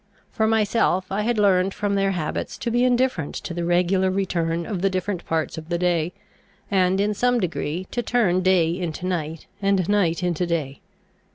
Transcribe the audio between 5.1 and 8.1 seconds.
parts of the day, and in some degree to